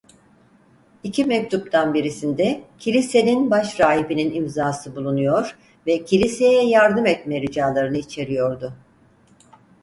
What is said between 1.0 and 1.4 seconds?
İki